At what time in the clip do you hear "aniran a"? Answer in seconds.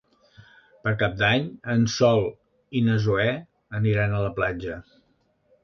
3.81-4.25